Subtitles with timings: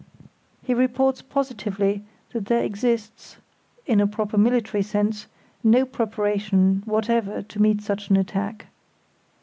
[0.63, 2.03] He reports positively
[2.33, 3.37] that there exist
[3.85, 5.27] (in a proper military sense)
[5.63, 8.65] no preparations whatever to meet such an attack.